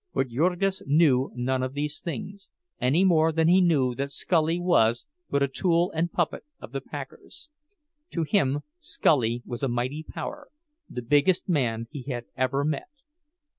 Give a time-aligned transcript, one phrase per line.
[0.15, 5.43] But Jurgis knew none of these things—any more than he knew that Scully was but
[5.43, 7.49] a tool and puppet of the packers.
[8.09, 10.47] To him Scully was a mighty power,
[10.89, 12.89] the "biggest" man he had ever met.